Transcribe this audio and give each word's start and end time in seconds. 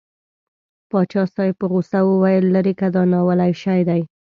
پاچا 0.91 1.23
صاحب 1.33 1.55
په 1.59 1.65
غوسه 1.71 1.99
وویل 2.05 2.45
لېرې 2.53 2.73
که 2.79 2.87
دا 2.95 3.03
ناولی 3.11 3.53
شی 3.61 3.81
دی. 3.89 4.01